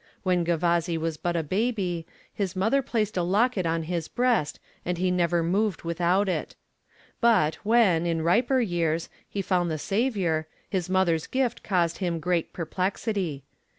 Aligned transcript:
When 0.23 0.43
Gavazzi 0.43 0.97
was 0.97 1.15
but 1.17 1.35
a 1.35 1.43
baby, 1.43 2.07
his 2.33 2.55
mother 2.55 2.81
placed 2.81 3.17
a 3.17 3.21
locket 3.21 3.67
on 3.67 3.83
his 3.83 4.07
breast, 4.07 4.59
and 4.83 4.97
he 4.97 5.11
never 5.11 5.43
moved 5.43 5.83
without 5.83 6.27
it. 6.27 6.55
But 7.19 7.53
when, 7.61 8.07
in 8.07 8.23
riper 8.23 8.59
years, 8.61 9.09
he 9.29 9.43
found 9.43 9.69
the 9.69 9.77
Saviour, 9.77 10.47
his 10.67 10.89
mother's 10.89 11.27
gift 11.27 11.61
caused 11.61 11.99
him 11.99 12.19
great 12.19 12.51
perplexity. 12.51 13.43